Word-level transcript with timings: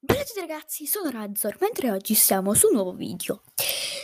Bella 0.00 0.20
a 0.20 0.24
tutti 0.24 0.38
ragazzi, 0.38 0.86
sono 0.86 1.10
Razzor, 1.10 1.56
mentre 1.60 1.90
oggi 1.90 2.14
siamo 2.14 2.54
su 2.54 2.68
un 2.68 2.74
nuovo 2.74 2.92
video. 2.92 3.42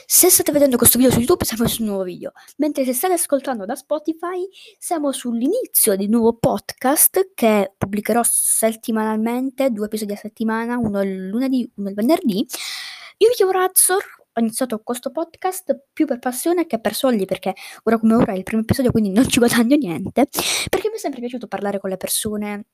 Se 0.07 0.29
state 0.29 0.51
vedendo 0.51 0.77
questo 0.77 0.99
video 0.99 1.13
su 1.13 1.21
YouTube 1.21 1.45
siamo 1.45 1.69
su 1.69 1.83
un 1.83 1.89
nuovo 1.89 2.03
video, 2.03 2.33
mentre 2.57 2.85
se 2.85 2.93
state 2.93 3.13
ascoltando 3.13 3.65
da 3.65 3.77
Spotify 3.77 4.45
siamo 4.77 5.13
sull'inizio 5.13 5.95
di 5.95 6.07
un 6.07 6.11
nuovo 6.11 6.35
podcast 6.35 7.31
che 7.35 7.75
pubblicherò 7.79 8.23
settimanalmente, 8.25 9.71
due 9.71 9.87
episodi 9.87 10.15
a 10.15 10.17
settimana, 10.17 10.79
uno 10.79 11.01
il 11.01 11.29
lunedì, 11.29 11.71
uno 11.77 11.91
il 11.91 11.95
venerdì. 11.95 12.45
Io 13.19 13.29
mi 13.29 13.35
chiamo 13.35 13.53
Razzor, 13.53 14.05
ho 14.33 14.41
iniziato 14.41 14.81
questo 14.83 15.13
podcast 15.13 15.81
più 15.93 16.07
per 16.07 16.19
passione 16.19 16.67
che 16.67 16.81
per 16.81 16.95
soldi, 16.95 17.25
perché 17.25 17.55
ora 17.85 17.99
come 18.01 18.15
ora 18.15 18.33
è 18.33 18.37
il 18.37 18.43
primo 18.43 18.63
episodio, 18.63 18.91
quindi 18.91 19.11
non 19.11 19.29
ci 19.29 19.39
guadagno 19.39 19.77
niente, 19.77 20.27
perché 20.69 20.89
mi 20.89 20.97
è 20.97 20.99
sempre 20.99 21.21
piaciuto 21.21 21.47
parlare 21.47 21.79
con 21.79 21.89
le 21.89 21.97
persone 21.97 22.65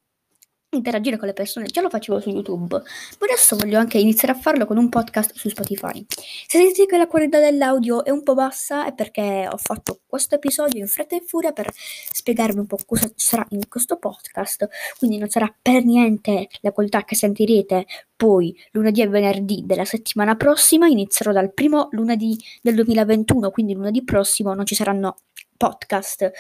interagire 0.77 1.17
con 1.17 1.27
le 1.27 1.33
persone, 1.33 1.67
già 1.67 1.81
lo 1.81 1.89
facevo 1.89 2.21
su 2.21 2.31
YouTube, 2.31 2.77
ma 2.77 3.27
adesso 3.27 3.57
voglio 3.57 3.79
anche 3.79 3.99
iniziare 3.99 4.35
a 4.35 4.41
farlo 4.41 4.67
con 4.67 4.77
un 4.77 4.89
podcast 4.89 5.35
su 5.35 5.49
Spotify. 5.49 6.05
Se 6.09 6.59
sentite 6.59 6.87
che 6.87 6.97
la 6.97 7.07
qualità 7.07 7.41
dell'audio 7.41 8.05
è 8.05 8.11
un 8.11 8.23
po' 8.23 8.35
bassa 8.35 8.87
è 8.87 8.95
perché 8.95 9.49
ho 9.51 9.57
fatto 9.57 10.01
questo 10.07 10.37
episodio 10.37 10.81
in 10.81 10.87
fretta 10.87 11.17
e 11.17 11.23
furia 11.27 11.53
per 11.53 11.71
spiegarvi 11.75 12.59
un 12.59 12.67
po' 12.67 12.79
cosa 12.87 13.09
ci 13.09 13.15
sarà 13.17 13.45
in 13.51 13.69
questo 13.69 13.97
podcast, 13.97 14.69
quindi 14.99 15.19
non 15.19 15.29
sarà 15.29 15.53
per 15.61 15.85
niente 15.85 16.49
la 16.61 16.73
qualità 16.73 17.05
che 17.05 17.17
sentirete 17.17 17.87
poi 18.15 18.55
lunedì 18.73 19.01
e 19.01 19.09
venerdì 19.09 19.63
della 19.65 19.85
settimana 19.85 20.37
prossima, 20.37 20.87
inizierò 20.87 21.33
dal 21.33 21.53
primo 21.53 21.89
lunedì 21.93 22.39
del 22.63 22.75
2021, 22.75 23.51
quindi 23.51 23.75
lunedì 23.75 24.05
prossimo 24.05 24.55
non 24.55 24.67
ci 24.67 24.75
saranno 24.75 25.17
podcast, 25.61 26.31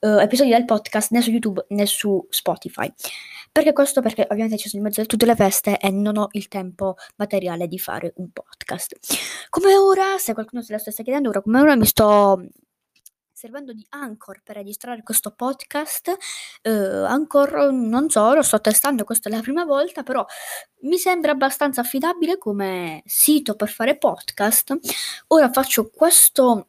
uh, 0.00 0.20
episodi 0.20 0.48
del 0.48 0.64
podcast 0.64 1.10
né 1.10 1.20
su 1.20 1.30
YouTube 1.30 1.66
né 1.68 1.84
su 1.84 2.26
Spotify. 2.30 2.90
Perché 3.52 3.74
questo? 3.74 4.00
Perché 4.00 4.22
ovviamente 4.22 4.56
ci 4.56 4.70
sono 4.70 4.80
in 4.80 4.88
mezzo 4.88 5.02
a 5.02 5.04
tutte 5.04 5.26
le 5.26 5.34
feste 5.34 5.76
e 5.78 5.90
non 5.90 6.16
ho 6.16 6.28
il 6.30 6.48
tempo 6.48 6.94
materiale 7.16 7.68
di 7.68 7.78
fare 7.78 8.14
un 8.16 8.30
podcast. 8.30 8.96
Come 9.50 9.76
ora, 9.76 10.16
se 10.16 10.32
qualcuno 10.32 10.62
se 10.62 10.72
la 10.72 10.78
stesse 10.78 11.02
chiedendo, 11.02 11.28
ora 11.28 11.42
come 11.42 11.60
ora 11.60 11.76
mi 11.76 11.84
sto 11.84 12.42
servendo 13.34 13.74
di 13.74 13.84
Anchor 13.90 14.40
per 14.42 14.56
registrare 14.56 15.02
questo 15.02 15.32
podcast. 15.32 16.16
Uh, 16.62 17.04
Anchor, 17.04 17.72
non 17.72 18.08
so, 18.08 18.32
lo 18.32 18.42
sto 18.42 18.62
testando, 18.62 19.04
questa 19.04 19.28
è 19.28 19.32
la 19.32 19.40
prima 19.40 19.64
volta, 19.64 20.02
però 20.02 20.24
mi 20.82 20.96
sembra 20.96 21.32
abbastanza 21.32 21.82
affidabile 21.82 22.38
come 22.38 23.02
sito 23.04 23.56
per 23.56 23.68
fare 23.68 23.98
podcast. 23.98 24.78
Ora 25.28 25.50
faccio 25.50 25.90
questo 25.90 26.66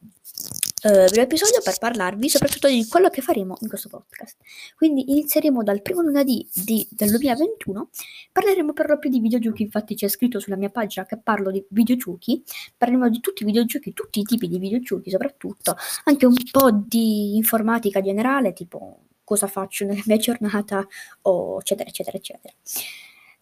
uh, 0.82 1.20
episodio 1.20 1.60
per 1.62 1.78
parlarvi 1.78 2.28
soprattutto 2.28 2.68
di 2.68 2.86
quello 2.86 3.08
che 3.08 3.22
faremo 3.22 3.56
in 3.60 3.68
questo 3.68 3.88
podcast. 3.88 4.36
Quindi 4.76 5.10
inizieremo 5.10 5.62
dal 5.62 5.82
primo 5.82 6.02
lunedì 6.02 6.48
di, 6.52 6.86
del 6.90 7.10
2021, 7.10 7.90
parleremo 8.32 8.72
per 8.72 8.88
lo 8.88 8.98
più 8.98 9.10
di 9.10 9.20
videogiochi, 9.20 9.62
infatti 9.62 9.94
c'è 9.94 10.08
scritto 10.08 10.40
sulla 10.40 10.56
mia 10.56 10.70
pagina 10.70 11.06
che 11.06 11.18
parlo 11.18 11.50
di 11.50 11.64
videogiochi, 11.68 12.42
parleremo 12.76 13.08
di 13.08 13.20
tutti 13.20 13.42
i 13.42 13.46
videogiochi, 13.46 13.92
tutti 13.92 14.20
i 14.20 14.24
tipi 14.24 14.48
di 14.48 14.58
videogiochi 14.58 15.10
soprattutto, 15.10 15.76
anche 16.04 16.26
un 16.26 16.34
po' 16.50 16.70
di 16.70 17.36
informatica 17.36 18.00
generale, 18.00 18.52
tipo 18.52 19.00
cosa 19.24 19.46
faccio 19.46 19.84
nella 19.84 20.02
mia 20.06 20.16
giornata, 20.16 20.86
o 21.22 21.58
eccetera, 21.58 21.88
eccetera, 21.88 22.16
eccetera. 22.16 22.54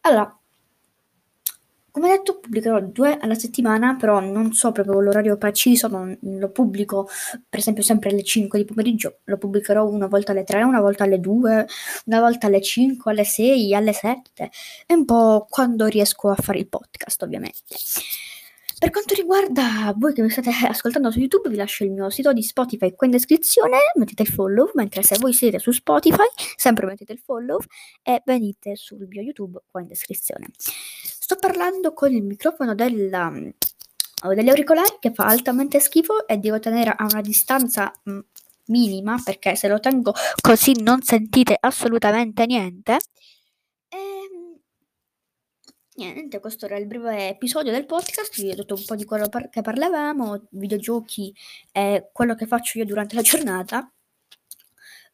Allora, 0.02 0.39
come 1.90 2.08
detto, 2.08 2.38
pubblicherò 2.38 2.80
due 2.80 3.18
alla 3.18 3.34
settimana, 3.34 3.96
però 3.96 4.20
non 4.20 4.52
so 4.52 4.72
proprio 4.72 5.00
l'orario 5.00 5.36
preciso, 5.36 5.88
non 5.88 6.16
lo 6.20 6.50
pubblico 6.50 7.08
per 7.48 7.58
esempio 7.60 7.82
sempre 7.82 8.10
alle 8.10 8.22
5 8.22 8.58
di 8.58 8.64
pomeriggio, 8.64 9.18
lo 9.24 9.38
pubblicherò 9.38 9.86
una 9.88 10.06
volta 10.06 10.32
alle 10.32 10.44
3, 10.44 10.62
una 10.62 10.80
volta 10.80 11.04
alle 11.04 11.20
2, 11.20 11.66
una 12.06 12.20
volta 12.20 12.46
alle 12.46 12.60
5, 12.60 13.10
alle 13.10 13.24
6, 13.24 13.74
alle 13.74 13.92
7, 13.92 14.50
e 14.86 14.94
un 14.94 15.04
po' 15.04 15.46
quando 15.48 15.86
riesco 15.86 16.28
a 16.30 16.36
fare 16.36 16.58
il 16.58 16.68
podcast, 16.68 17.22
ovviamente. 17.22 17.58
Per 18.80 18.88
quanto 18.88 19.12
riguarda 19.12 19.92
voi 19.94 20.14
che 20.14 20.22
mi 20.22 20.30
state 20.30 20.48
ascoltando 20.66 21.10
su 21.10 21.18
YouTube, 21.18 21.50
vi 21.50 21.56
lascio 21.56 21.84
il 21.84 21.90
mio 21.90 22.08
sito 22.08 22.32
di 22.32 22.42
Spotify 22.42 22.94
qui 22.94 23.08
in 23.08 23.12
descrizione, 23.12 23.76
mettete 23.96 24.22
il 24.22 24.28
follow, 24.28 24.70
mentre 24.72 25.02
se 25.02 25.18
voi 25.18 25.34
siete 25.34 25.58
su 25.58 25.70
Spotify, 25.70 26.24
sempre 26.56 26.86
mettete 26.86 27.12
il 27.12 27.18
follow 27.18 27.58
e 28.02 28.22
venite 28.24 28.76
sul 28.76 29.06
mio 29.06 29.20
YouTube 29.20 29.58
qua 29.70 29.82
in 29.82 29.86
descrizione. 29.86 30.46
Sto 31.30 31.38
parlando 31.38 31.94
con 31.94 32.12
il 32.12 32.24
microfono 32.24 32.74
della, 32.74 33.30
degli 33.30 34.48
auricolari 34.48 34.96
che 34.98 35.12
fa 35.14 35.26
altamente 35.26 35.78
schifo 35.78 36.26
e 36.26 36.38
devo 36.38 36.58
tenere 36.58 36.90
a 36.90 37.06
una 37.08 37.20
distanza 37.20 37.92
minima 38.64 39.16
perché 39.24 39.54
se 39.54 39.68
lo 39.68 39.78
tengo 39.78 40.12
così 40.40 40.82
non 40.82 41.02
sentite 41.02 41.56
assolutamente 41.60 42.46
niente. 42.46 42.98
Niente, 45.94 46.40
questo 46.40 46.66
era 46.66 46.76
il 46.76 46.88
breve 46.88 47.28
episodio 47.28 47.70
del 47.70 47.86
podcast, 47.86 48.42
vi 48.42 48.50
ho 48.50 48.56
detto 48.56 48.74
un 48.74 48.84
po' 48.84 48.96
di 48.96 49.04
quello 49.04 49.28
par- 49.28 49.50
che 49.50 49.60
parlavamo, 49.60 50.48
videogiochi 50.50 51.32
e 51.70 52.08
quello 52.12 52.34
che 52.34 52.48
faccio 52.48 52.78
io 52.78 52.84
durante 52.84 53.14
la 53.14 53.22
giornata. 53.22 53.88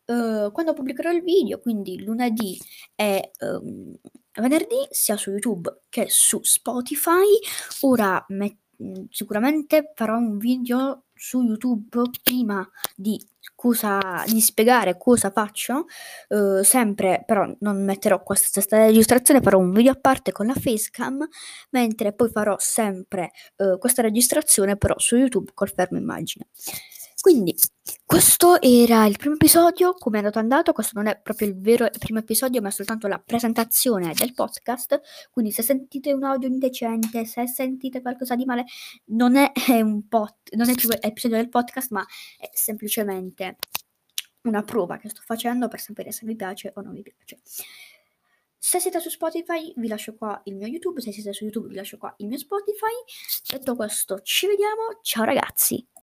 Uh, 0.06 0.50
quando 0.50 0.72
pubblicherò 0.72 1.10
il 1.10 1.22
video, 1.22 1.60
quindi 1.60 2.03
lunedì 2.03 2.56
e 2.94 3.32
um, 3.41 3.94
venerdì, 4.43 4.87
sia 4.91 5.17
su 5.17 5.31
YouTube 5.31 5.83
che 5.89 6.07
su 6.09 6.41
Spotify, 6.43 7.39
ora 7.81 8.25
met- 8.29 8.59
sicuramente 9.11 9.93
farò 9.95 10.17
un 10.17 10.37
video 10.37 11.05
su 11.15 11.43
YouTube 11.43 12.11
prima 12.23 12.69
di, 12.95 13.19
cosa, 13.55 14.23
di 14.27 14.41
spiegare 14.41 14.99
cosa 14.99 15.31
faccio. 15.31 15.87
Uh, 16.29 16.63
sempre 16.63 17.23
però 17.27 17.51
non 17.61 17.83
metterò 17.85 18.23
questa 18.23 18.49
stessa 18.49 18.85
registrazione, 18.85 19.41
farò 19.41 19.59
un 19.59 19.73
video 19.73 19.93
a 19.93 19.99
parte 19.99 20.31
con 20.33 20.47
la 20.47 20.55
facecam, 20.55 21.27
mentre 21.71 22.13
poi 22.13 22.29
farò 22.29 22.57
sempre 22.59 23.31
uh, 23.57 23.79
questa 23.79 24.03
registrazione 24.03 24.77
però 24.77 24.95
su 24.99 25.17
YouTube 25.17 25.53
col 25.55 25.73
fermo 25.73 25.99
immagine. 25.99 26.49
Quindi, 27.26 27.56
questo 28.04 28.62
era 28.62 29.04
il 29.04 29.16
primo 29.16 29.34
episodio, 29.34 29.94
come 29.94 30.14
è 30.14 30.20
andato 30.20 30.38
andato, 30.38 30.72
questo 30.72 30.92
non 30.94 31.09
è 31.09 31.20
proprio 31.20 31.48
il 31.48 31.59
vero 31.60 31.88
primo 31.98 32.20
episodio, 32.20 32.60
ma 32.60 32.69
è 32.69 32.70
soltanto 32.70 33.09
la 33.09 33.19
presentazione 33.19 34.12
del 34.14 34.32
podcast, 34.32 35.00
quindi 35.32 35.50
se 35.50 35.62
sentite 35.62 36.12
un 36.12 36.22
audio 36.22 36.47
indecente, 36.47 37.25
se 37.25 37.48
sentite 37.48 38.00
qualcosa 38.00 38.37
di 38.37 38.44
male, 38.44 38.66
non 39.06 39.34
è 39.34 39.50
un 39.81 40.06
pot, 40.06 40.54
non 40.54 40.69
è 40.69 40.75
più 40.75 40.88
episodio 41.00 41.38
del 41.38 41.48
podcast, 41.48 41.91
ma 41.91 42.06
è 42.38 42.48
semplicemente 42.53 43.56
una 44.43 44.62
prova 44.62 44.97
che 44.97 45.08
sto 45.08 45.22
facendo 45.25 45.66
per 45.66 45.81
sapere 45.81 46.12
se 46.12 46.26
vi 46.26 46.37
piace 46.37 46.70
o 46.76 46.81
non 46.81 46.93
vi 46.93 47.03
piace. 47.03 47.41
Se 48.56 48.78
siete 48.78 49.00
su 49.00 49.08
Spotify 49.08 49.72
vi 49.75 49.88
lascio 49.88 50.14
qua 50.14 50.41
il 50.44 50.54
mio 50.54 50.69
YouTube, 50.69 51.00
se 51.00 51.10
siete 51.10 51.32
su 51.32 51.43
YouTube 51.43 51.66
vi 51.66 51.75
lascio 51.75 51.98
qua 51.98 52.14
il 52.19 52.28
mio 52.28 52.38
Spotify. 52.38 52.94
Detto 53.50 53.75
questo, 53.75 54.20
ci 54.20 54.47
vediamo, 54.47 55.00
ciao 55.03 55.25
ragazzi! 55.25 55.88